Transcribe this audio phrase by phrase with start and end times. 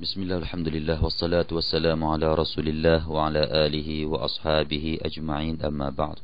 [0.00, 6.16] بسم الله الحمد لله والصلاة والسلام على رسول الله وعلى آله وأصحابه أجمعين أما بعد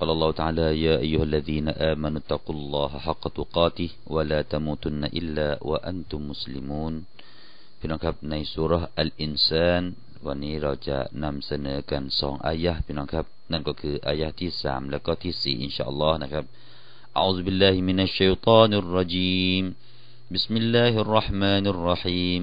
[0.00, 6.20] قال الله تعالى يا أيها الذين آمنوا اتقوا الله حق تقاته ولا تموتن إلا وأنتم
[6.32, 6.94] مسلمون
[7.78, 9.82] พี่น้องครับในสุรอัลอินซาน
[10.26, 16.44] วันนี้เราจะนำเสนอกันสองอายะพี่น้องครับนั่นก็คืออายะที่สามแล้วก็ที่สี่อินชาอัลลอฮ์นะครับ
[17.20, 19.64] أعوذ بالله من الشيطان الرجيم
[20.34, 22.42] بسم الله الرحمن الرحيم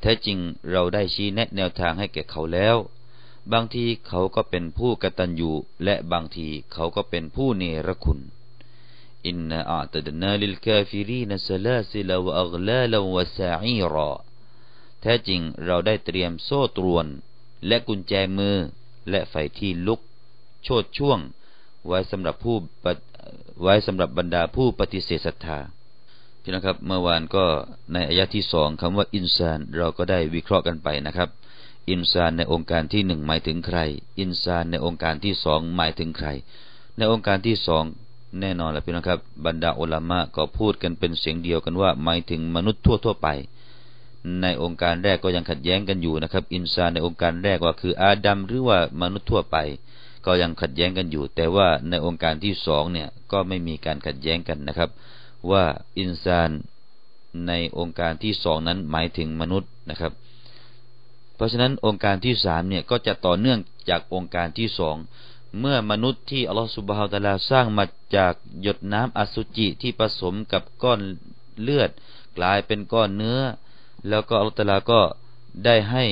[0.00, 0.38] แท้จริง
[0.70, 2.76] เราได้ชี้แนะแนวทางให้แก่เขาแล้ว
[3.52, 5.50] บางทีเขาก็เป็นผู้กตัญญู
[5.84, 8.20] และบางทีเขาก็เป็นผู้เนรคุณ
[9.26, 14.12] إنا أعتدنا للكافرين سلاسل وأغلالا وسعيرا
[15.00, 17.06] แท้จริงเราได้เตรียมโซ่ตรวน
[17.66, 18.56] และกุญแจมือ
[19.10, 20.00] และไฟที่ลุก
[20.64, 21.18] โชดช่วง
[21.86, 22.56] ไว้สำหรับผู้
[23.62, 25.58] ไว้สำหรับบรรดาผู้ปฏิเสธศรัทธา
[26.46, 27.44] พี่นะครับ เมื่อวานก็
[27.92, 31.28] ในอายะที่สองคำว่าอินซานเราก็ได้วิเคราะห์กันไปนะครับ
[31.90, 33.78] อินซานในองค์การที่หนึ่งหมายถึงใคร
[34.18, 36.28] อินซานในองค์การที่สองหมายถึงใคร
[36.98, 37.84] ในองค์การที่สอง
[38.40, 43.28] แน่นอนแหละพี่นะครับ บรรดาอัลามะก็พูดกันเป็นเสียงเดียวกันว่า หมายถึงมนุษย์ทั่วๆไป
[44.42, 49.56] ในองค์การแรกก็ยังขัดแย้งกันอยู่นะครับ อินซานในองค์การแรกว่าคืออาดัมหรือว่ามนุษย์ทั่วไป
[50.26, 54.90] ก็ยังขัดแย้งกันอยู่ แต่ว่าในองค์การที่สองเนี่ยก็ไม่มีการขัดแย้งกันนะครับ
[55.50, 55.64] ว่า
[55.98, 56.50] อินซาน
[57.46, 60.12] ในองค์การที่สองนั้นหมายถึงมนุษย์นะครับ
[61.36, 63.58] เพราะฉะนั้นองค์การที่สามเนี่ยก็จะต่อเนื่อง
[63.90, 64.96] จากองค์การที่สอง
[65.60, 67.84] เมื่อมนุษย์ที่อัลลอฮฺสุบฮาวตะลาสร้างมา
[68.16, 71.00] จากหยดน้ำอสุจิที่ผสมกับก้อน
[71.62, 71.90] เลือด
[72.36, 73.40] กลายเป็นก้อนเนื้อ
[74.08, 75.00] แล้วก็อัลลอฮฺตะลาก็
[75.64, 76.04] ได้ให้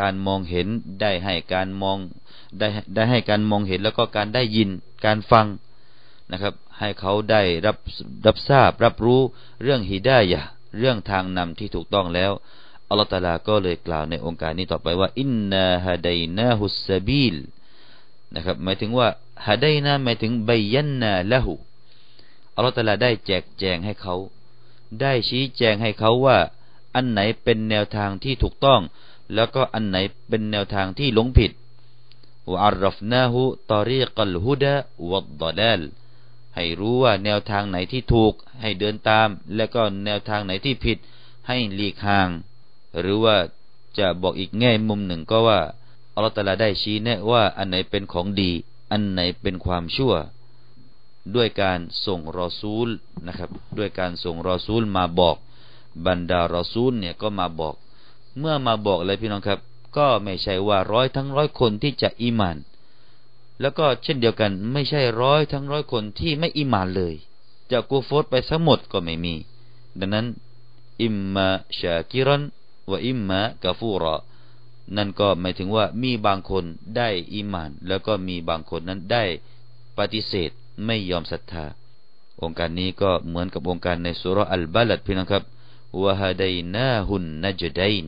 [0.00, 0.66] การมองเห็น
[1.00, 1.98] ได้ให้การมอง
[2.58, 4.68] ได้ได้ให้การมองเห็นแล้วก็การได้ยิน
[5.04, 5.46] การฟัง
[6.32, 7.76] นะครับ ให้เขาได้รับ
[8.26, 9.20] รับทราบรับรู้
[9.62, 10.40] เรื่องฮิดายะ
[10.78, 12.32] เรื่องทางนำที่ถูกต้องแล้ว
[12.88, 17.36] อัลลอฮฺตะลาก็เลยกล่าวในองค์การนี้ต่อไปว่าอินนาฮะดนาฮุสบิล
[18.34, 19.08] นะครับหมายถึงว่า
[19.46, 21.52] ฮะไดนะหมายถึงบยันนาละหู
[22.54, 24.16] อัลลอฮฺตะลาได้แจกแจงให้เขา
[25.00, 26.38] ได้ชี้แจงให้เขาว่า
[26.94, 28.80] อันไหนเป็นแนวทางที่ถูกต้อง
[29.34, 29.96] แล้วก็อันไหน
[30.28, 31.52] เป็นแนวทางที่หลงผิด
[32.50, 33.40] วะอัลรฟนาหู
[33.72, 34.74] ตอรีกัลฮุดะ
[35.10, 35.80] วัดดลาล
[36.56, 40.98] ให้รู้ว่าแนวทางไหนที่ถูก ให้เดินตาม และก็แนวทางไหนที่ผิด
[41.48, 42.28] ให้หลีกห่าง
[43.00, 43.36] หรือว่า
[43.98, 45.60] จะบอกอีกแง่มุมหนึ่งก็ว่า
[46.14, 48.50] อัลลอฮฺตาลาได้ชี้แนะว่าอันไหนเป็นของดี
[48.90, 50.14] อันไหนเป็นความชั่ว
[51.34, 52.88] ด้วยการส่งรอซูล
[53.26, 55.36] นะครับ ด้วยการส่งรอซูลมาบอก
[56.06, 57.74] บรรดารอซูลเนี่ยก็มาบอก
[58.38, 59.60] เมื่อมาบอกอะไรพี่น้องครับ
[59.96, 62.56] ก็ไม่ใช่ว่าร้อยทั้งร้อยคนที่จะอิมาน
[63.60, 67.14] แล้วก็เช่นเดียวกัน ไม่ใช่ร้อยทั้งร้อยคนที่ไม่อิมานเลย
[67.70, 69.34] จะกูฟตไปทั้งหมดก็ไม่มี
[69.98, 70.26] ดังนั้น
[71.02, 71.48] อิมมา
[71.78, 72.42] ชากิรัน
[72.90, 74.16] วะอิมมากาฟูรอ
[74.96, 76.64] นั่นก็หมายถึงว่ามีบางคน
[76.96, 79.24] ได้อีมาน แล้วก็มีบางคนนั้นได้
[79.98, 80.50] ปฏิเสธ
[80.84, 81.64] ไม่ยอมศรัทธา
[82.42, 85.44] องค์การนี้ก็เหมือนกับองค์การในสุรอัลบาลัดพี่น้องครับ
[86.02, 86.42] วะฮาด
[86.74, 88.06] นาหุนนัจดน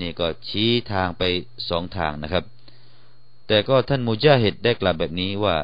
[0.00, 1.22] นี่ก็ชี้ทางไป
[1.68, 2.44] สองทางนะครับ
[3.46, 5.56] แต่ก็ท่านมุจาฮิดได้กล่าวแบบนี้ว่า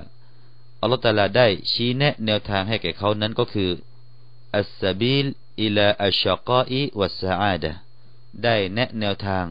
[0.81, 3.71] อัลลอฮฺตาลาได้ชี้แนะแนวทางให้แก่เขานั้นก็คือ
[4.57, 5.27] อัสซาบิล
[5.63, 7.73] อิลาอัชกาอิวัสซาอาดะ
[8.45, 9.45] ได้แนะแนวทาง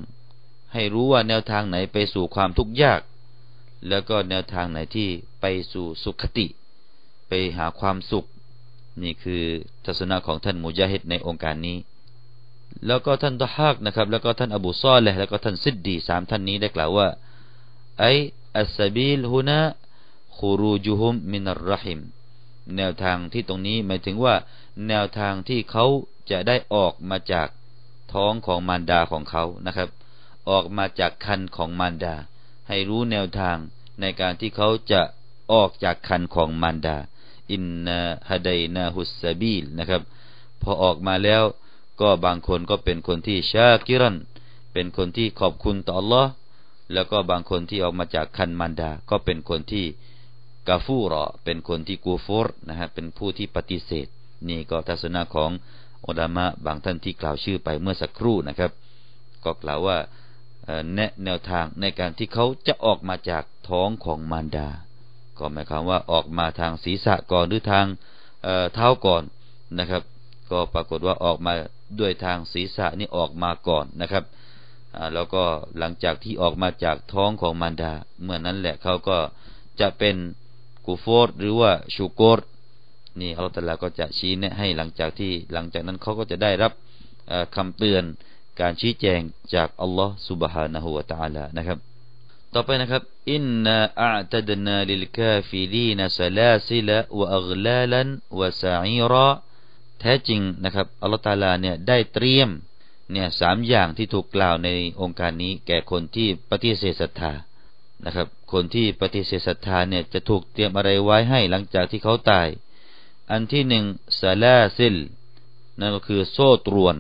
[0.74, 3.02] ให้รู้ว่าแนวทางไหนไปสู่ความทุกข์ยาก
[3.88, 5.10] แล้วก็แนวทางไหนที่
[5.42, 6.48] ไปสู่สุขติ
[7.28, 8.26] ไปหาความสุข
[9.04, 9.44] นี่คือ
[9.86, 11.78] ทัศนะของท่านมุจาฮิดในองค์การนี้
[12.86, 17.08] แล้วก็ท่านตะฮักนะครับ แล้วก็ท่านอบูซอลและแล้วก็ท่านซิดดีสามท่านนี้ได้กล่าวว่า
[18.00, 18.06] ไอ
[18.58, 19.60] อัสบิลฮุนะ
[20.38, 22.00] คูรูจุฮุมมินรรหิม
[22.76, 24.36] แนวทางที่ตรงนี้หมายถึงว่า
[24.88, 25.86] แนวทางที่เขา
[26.32, 27.48] จะได้ออกมาจาก
[28.14, 29.90] ท้องของมารดาของเขานะครับ
[30.50, 32.16] ออกมาจากคันของมารดา
[32.68, 33.58] ให้รู้แนวทาง
[34.02, 35.02] ในการที่เขาจะ
[35.52, 36.98] ออกจากคันของมารดา
[37.52, 38.00] อินนา
[38.30, 40.02] ฮดัยนาฮุสบีลนะครับ
[40.62, 41.44] พอออกมาแล้ว
[42.02, 44.18] ก็บางคนก็เป็นคนที่ชากิรัน
[44.74, 46.26] เป็นคนที่ขอบคุณต่อ Allah
[46.94, 49.86] แล้วก็บางคนที่ออกมาจากคันมารดา ก็เป็นคนที่
[50.68, 54.08] กาฟูรอเป็นคนที่กูฟอร์นะฮะเป็นผู้ที่ปฏิเสธ
[54.50, 55.52] นี่ก็ทัศนะของ
[56.06, 58.72] อุลามะบางท่านที่กล่าวชื่อไปเมื่อสักครู่นะครับ
[59.44, 59.98] ก็กล่าวว่า
[60.94, 64.70] แนะแนวทางในการที่เขาจะออกมาจากท้องของมารดา
[65.38, 67.86] ก็หมายความว่าออกมาทางศีรษะก่อนหรือทาง
[68.74, 69.24] เท้าก่อน
[69.80, 70.04] นะครับ
[70.52, 71.54] ก็ปรากฏว่าออกมา
[72.00, 74.24] ด้วยทางศีรษะนี่ออกมาก่อนนะครับ
[75.14, 75.44] แล้วก็
[75.80, 77.92] หลังจากที่ออกมาจากท้องของมารดา
[78.24, 79.18] เมื่อนั้นแหละเขาก็
[79.80, 80.16] จะเป็น
[80.86, 82.40] กูฟอดหรือว่าشكور
[83.20, 86.72] นี่อัลลอฮฺตะลาก็จะชี้แนะให้หลังจากที่หลังจากนั้นเขาก็จะได้รับ
[87.56, 88.04] คำเตือน
[88.60, 89.20] การชี้แจง
[89.56, 91.78] จากอัลลอฮฺسبحانه وتعالىนะครับ
[92.54, 93.04] ต่อไปนะครับ
[93.34, 99.30] إنا أعتدنا للكافرين سلاسل وأغلالا وسعيرا
[100.00, 102.50] แท้จริงนะครับอัลลอฮฺตะลาเนี่ยได้เตรียม
[103.12, 104.70] เนี่ยสามอย่างที่ถูกกล่าวใน
[105.02, 107.34] องค์การนี้ แก่คนที่ปฏิเสธศรัทธา
[108.06, 112.48] นะครับ คนที่ปฏิเสธศรัทธาเนี่ยจะถูกเตรียมอะไรไว้ให้หลังจากที่เขาตาย
[113.32, 113.86] อันที่หนึ่ง
[114.20, 114.96] ซาลาซิล
[115.80, 116.96] นั่นก็คือโซ่ตรวน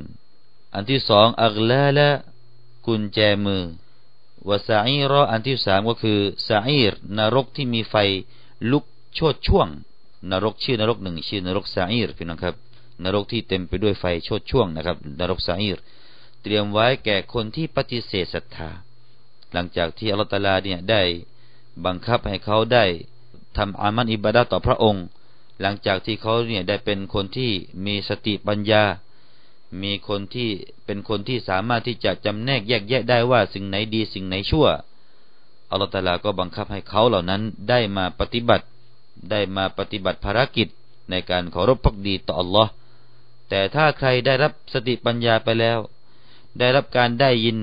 [0.73, 2.09] อันที่สองอักลาละ
[2.85, 3.63] กุญแจมือ
[4.47, 7.95] วาซาอีรออันที่สามก็คือซาอีรนรกที่มีไฟ
[8.71, 8.85] ลุก
[9.15, 9.67] โชดช่วง
[10.31, 12.55] นรกชื่อนรกหนึ่งชื่อนรกซาอีรพี่น้องครับ
[13.03, 15.77] นรกที่เต็มไปด้วยไฟโชดช่วงนะครับ นรกซาอีร
[16.41, 18.69] เตรียมไว้แก่คนที่ปฏิเสธศรัทธา
[19.53, 21.01] หลังจากที่อัลตาลาเนี่ยได้
[21.85, 22.85] บังคับให้เขาได้
[23.57, 25.05] ทำอามันอิบาดาต่อพระองค์
[25.61, 27.51] หลังจากที่เขาเนี่ยได้เป็นคนที่
[27.85, 28.83] มีสติปัญญา
[29.81, 30.49] มีคนที่
[30.85, 34.67] เป็นคนที่สามารถที่จะจำแนกแยกแยะได้ว่าสิ่งไหนดีสิ่งไหนชั่ว
[35.71, 38.65] อัลตาลาก็บังคับให้เขาเหล่านั้นได้มาปฏิบัติ
[39.31, 40.67] ได้มาปฏิบัติภารกิจ
[41.09, 42.71] ในการเคารพพักดีต่ออัลลอฮ์
[43.49, 45.77] แต่ถ้าใครได้รับสติปัญญาไปแล้ว
[46.57, 47.57] ได้รับการได้ยิน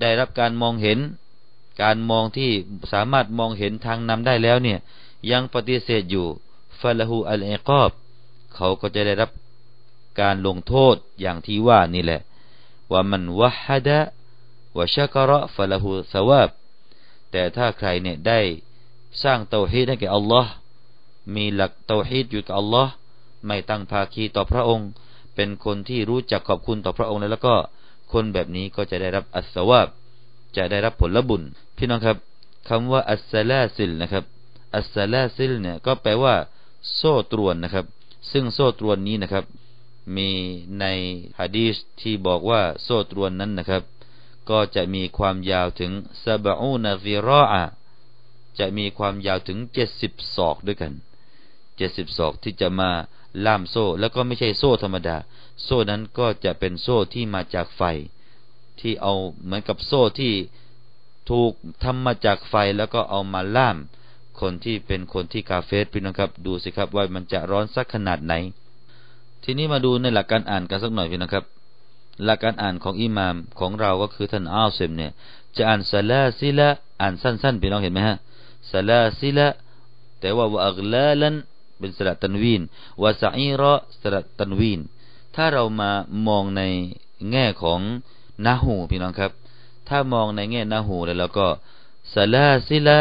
[0.00, 0.98] ได้รับการมองเห็น
[1.82, 2.50] การมองที่
[2.92, 4.78] สามารถมองเห็นทางนำได้แล้วเนี่ย
[5.30, 6.26] ยังปฏิเสธอยู่
[6.80, 7.90] ฟาลหูอัลเอกอบ
[8.54, 9.30] เขาก็จะได้รับ
[10.20, 12.20] การลงโทษอย่างที่ว่านี่แหละ
[12.92, 14.00] ว่ามันวะฮัดะ
[14.76, 16.50] วะชักระฟาลหูสวาบ
[17.30, 18.40] แต่ถ้าใครเนี่ยได้
[19.22, 20.50] สร้างเตาฮีดให้แก่อัลลอฮ์
[21.34, 22.92] มีหลักเตาฮีดอยู่กับอัลลอฮ์
[23.46, 24.88] ไม่ตั้งภาคีต่อพระองค์
[25.34, 27.54] เป็นคนที่รู้จักขอบคุณต่อพระองค์แล้วก็
[28.12, 29.88] คนแบบนี้ก็จะได้รับอัสวาบ
[30.56, 31.42] จะได้รับผลบุญ
[31.76, 32.16] พี่น้องครับ
[32.68, 34.24] คำว่าอัสลาซิลนะครับ
[34.76, 36.34] อัสลาซิลเนี่ยก็แปลว่า
[36.94, 37.86] โซ่ตรวนนะครับ
[38.30, 39.44] ซึ่งโซ่ตรวนนี้นะครับ
[40.16, 40.28] มี
[40.80, 40.84] ใน
[41.38, 43.82] ฮะดีษที่บอกว่าโซ่ตรวนนั้นนะครับ
[44.50, 47.64] ก็จะมีความยาวถึงซาบอูนาซิรออะ
[48.58, 50.92] จะมีความยาวถึงเจ็ดสิบศอกด้วยกัน
[51.76, 52.90] เจ็ดสิบศอกที่จะมา
[53.46, 55.16] ล่ามโซ่ แล้วก็ไม่ใช่โซ่ธรรมดา
[55.64, 57.82] โซ่นั้นก็จะเป็นโซ่ที่มาจากไฟ
[58.80, 59.14] ที่เอา
[59.44, 60.32] เหมือนกับโซ่ที่
[61.30, 61.52] ถูก
[61.82, 63.76] ทำมาจากไฟแล้วก็เอามาล่าม
[64.40, 68.34] คนที่เป็นคนที่กาเฟสพี่น้องครับ ดูสิครับว่ามันจะร้อนสักขนาดไหน
[69.44, 71.44] ทีนี้มาดูในหลักการอ่านกันสักหน่อยพี่น้องครับ
[72.24, 75.12] หลักการอ่านของอิหมามของเราก็คือท่านอัลเซมเนี่ย
[75.56, 76.68] จะอ่านซาลาซิละ
[77.00, 78.16] อ่านสั้นๆพี่น้องเห็นไหมฮะ
[78.72, 79.48] ซาลาซิละ
[80.20, 81.34] แต่ว่าวะอักลาลัน
[81.78, 82.62] เป็นสระตันวีน
[83.02, 84.80] วาซาอีรอสระตันวีน
[85.36, 85.90] ถ้าเรามา
[86.26, 86.62] มองใน
[87.30, 87.80] แง่ของ
[88.46, 89.32] นาหูพี่น้องครับ
[89.88, 91.46] ถ้ามองในแง่นาหูแล้วเราก็
[92.14, 92.98] ซาลาซิละ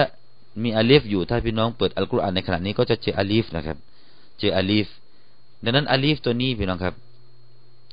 [0.64, 3.78] มีอาลีฟอยู่ถ้าพี่น้องเปิดอัลกุรอานในขณะนี้ก็จะเจออาลีฟนะครับ
[4.40, 4.88] เจอ ألف
[5.64, 6.96] ดังนั้น ألفตัวนี้พี่น้องครับ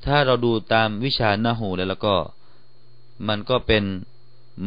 [0.07, 2.15] ถ้าเราดูตามวิชาنحوแล้วก็
[3.29, 3.85] มันก็เป็น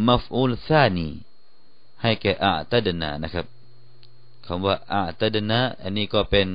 [0.08, 1.08] مفعول ثاني
[2.02, 3.46] ให้แก่ أعتدناนะครับ
[4.48, 6.48] คำว่าأعتدناอันนี้ก็เป็น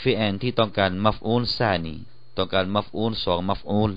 [0.00, 1.94] فعل ที่ต้องการ مفعول ثاني
[2.36, 3.90] ต้องการ مفعول สอง مفعول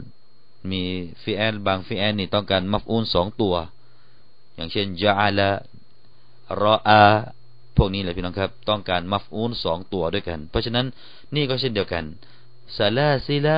[0.71, 0.81] มี
[1.24, 3.55] فعل บาง فعل นี่ต้องการ مفعول สองตัว
[4.55, 5.50] อย่างเช่นجعل
[6.62, 7.01] رأى
[7.77, 10.85] พวกนี้แหละพี่น้องครับ ต้องการمفعول สองตัวด้วยกัน เพราะฉะนั้น
[11.35, 12.03] นี่ก็เช่นเดียวกัน
[12.77, 13.57] سلاسل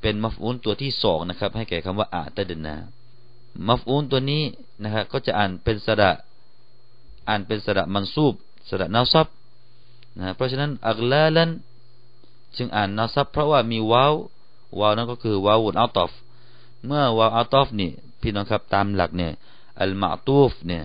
[0.00, 4.42] เป็น مفعول ตัวที่สองนะครับ ให้แก่คำว่าأعتدنا مفعول ตัวนี้
[4.82, 6.10] นะครับก็จะอ่านเป็นสระ
[7.28, 8.34] อ่านเป็นสระمنصوب
[8.68, 9.26] สระنصب
[10.18, 11.50] นะเพราะฉะนั้นأغلالا
[12.56, 16.10] จึงอ่าน نصبเพราะว่ามีواو واو นั่นก็คือ واو العطف
[16.86, 17.90] เมื่อ واو العطف นี่
[18.20, 19.32] พี่น้องครับตามหลักเนี่ย
[19.80, 20.84] อัลมาตูฟเนี่ย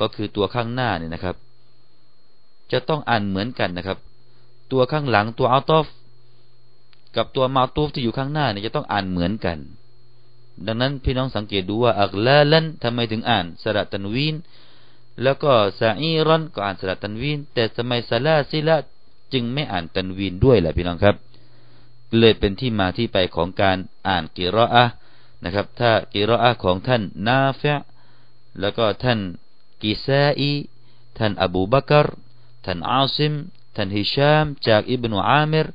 [0.00, 1.36] ก็คือตัวข้างหน้าเนี่ยนะครับ
[2.72, 3.98] จะต้องอ่านเหมือนกันนะครับ
[4.72, 5.86] ตัวข้างหลังตัวอัลตอฟ
[7.16, 9.58] กับตัวมาตูฟที่อยู่ข้างหน้าเนี่ยจะต้องอ่านเหมือนกัน
[10.66, 14.34] ดังนั้นพี่น้องสังเกตดูว่าอักลาลันทำไมถึงอ่านสระตันวีน
[15.22, 18.76] แล้วก็ซาอีรอนก็อ่านสระตันวีนแต่สมัยซาลาซิละ
[19.32, 21.16] จึงไม่อ่านตันวีนด้วยแหละพี่น้องครับ
[22.18, 24.84] เลยเป็นที่มาที่ไปของการอ่าน قراءة
[25.44, 27.76] นะครับ ถ้า قراءة ของท่านนาฟะ
[28.60, 29.18] แล้วก็ท่าน
[29.82, 30.52] กิซาอี
[31.18, 32.06] ท่านอบูบักร
[32.64, 33.34] ท่านอาซิม
[33.76, 35.66] ท่านฮิชาม จากอิบนุอามิร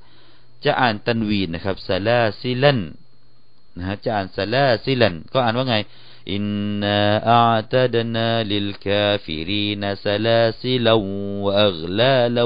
[0.66, 2.80] จะอ่านتنوين นะครับ سلاسلا
[3.78, 5.76] นะฮะจะอ่าน سلاسلا ก็อ่านว่าไง
[6.30, 10.88] إنا أعتدنا للكافرين سلاسلا
[11.46, 12.38] وأغلالا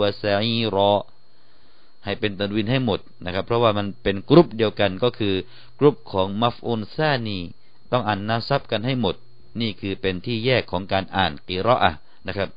[0.00, 0.94] وسعيرا
[2.04, 5.34] ให้เป็น تنوين ให้หมดนะครับ เพราะว่ามันเป็นกรุ๊ปเดียวกันก็คือ
[5.78, 7.38] กรุ๊ปของمفعول ثاني
[7.92, 9.16] ต้องอ่าน نصب กันให้หมด
[9.60, 11.92] นี่คือเป็นที่แยกของการอ่านقراءة
[12.26, 12.48] นะครับ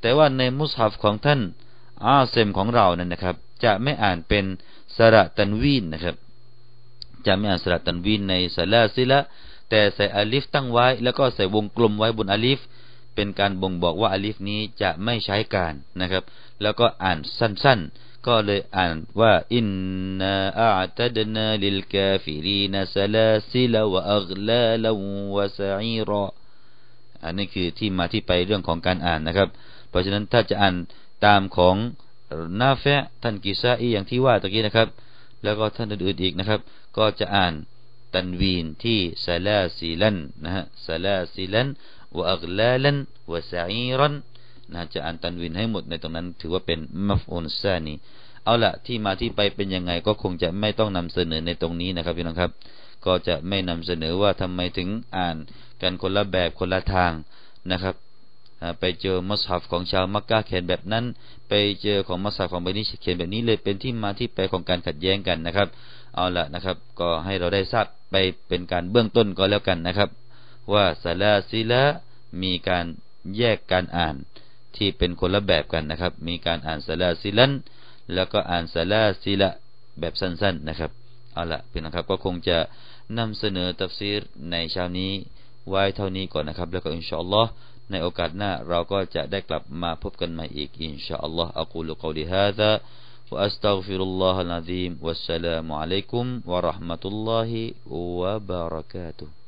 [0.00, 1.40] แต่ว่าในمصحفของท่าน
[2.04, 4.44] อาเซมของเรานั่นนะครับ จะไม่อ่านเป็น
[4.96, 6.16] สระ تنوين นะครับ
[7.26, 9.20] จะไม่อ่านสระ تنوين ใน سلاسل
[9.74, 12.60] แต่ใส่ألف ตั้งไว้ แล้วก็ใส่วงกลมไว้บน ألف
[13.14, 16.24] เป็นการบ่งบอกว่าألفนี้จะไม่ใช้การนะครับ
[16.62, 24.84] แล้วก็อ่านสั้นๆ ก็เลยอ่านว่าإنا أعتدنا للكافرين سلاسل وأغلالا
[25.36, 26.26] وسعيرا
[27.24, 29.48] อันนี้คือที่มาที่ไปเรื่องของการอ่านนะครับ
[29.88, 30.74] เพราะฉะนั้นถ้าจะอ่าน
[31.26, 31.76] ตามของ
[32.60, 32.84] นาเฟ
[33.22, 34.88] ท่านกิซาอีอย่างที่ว่าตะกี้นะครับ
[35.42, 36.60] แล้วก็ท่านอื่นๆอีกนะครับ
[36.96, 37.52] ก็จะอ่าน
[38.14, 44.14] تنوين ที่سلاسلا นะฮะ سلاسلا وأغلالا وسعيرا
[44.72, 46.78] นะจะอ่าน تنوين ให้หมดในตรงนั้น ถือว่าเป็น
[47.08, 47.94] مفعول ثاني
[48.44, 52.50] เอาละที่มาที่ไปเป็นยังไงก็คงจะไม่ต้องนำเสนอในตรงนี้นะครับพี่น้องครับ
[53.06, 55.36] ก็จะไม่นำเสนอว่าทำไมถึงอ่าน
[55.82, 57.12] กันคนละแบบคนละทาง
[57.70, 57.94] นะครับ
[58.80, 61.04] ไปเจอمصحف ของชาวมักกะเขียนแบบนั้น
[61.48, 61.52] ไป
[61.82, 65.68] เจอของمصحف ของบนิชเขียนแบบนี้เลยเป็นที่มาที่ไปของการขัดแย้งกันนะครับ
[66.14, 68.16] เอาละนะครับ ก็ให้เราได้ทราบ ไป
[68.48, 70.10] เป็นการเบื้องต้นก็แล้วกันนะครับ
[70.72, 71.82] ว่าسلاسل
[72.42, 72.86] มีการ
[73.36, 74.16] แยกการอ่าน
[74.76, 77.52] ที่เป็นคนละแบบกันนะครับ มีการอ่านسلاسلا
[78.14, 79.50] แล้วก็อ่าน سلاسل
[80.00, 80.90] แบบสั้นๆนะครับ
[81.34, 82.58] เอาละเป็นนะครับก็คงจะ
[83.18, 85.12] นำเสนอتفسيرในเช้านี้
[85.68, 87.50] ไว้เท่านี้ก่อนนะครับ แล้วก็إن شاء الله
[87.90, 92.70] ในโอกาสหน้าเราก็จะได้กลับมาพบกันใหม่อีกإن شاء الله أقول قولي هذا
[93.32, 97.50] وأستغفر الله العظيم والسلام عليكم ورحمة الله
[97.90, 99.41] وبركاته.